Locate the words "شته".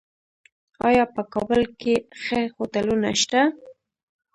3.21-3.41